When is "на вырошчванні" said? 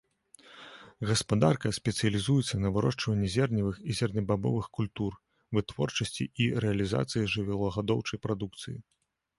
2.63-3.29